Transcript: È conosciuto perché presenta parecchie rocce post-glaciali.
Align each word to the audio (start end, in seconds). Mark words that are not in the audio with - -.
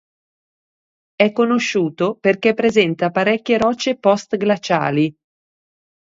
È 1.15 1.31
conosciuto 1.31 2.15
perché 2.19 2.55
presenta 2.55 3.11
parecchie 3.11 3.59
rocce 3.59 3.99
post-glaciali. 3.99 5.15